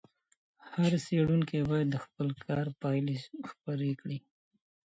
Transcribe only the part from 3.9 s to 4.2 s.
کړي.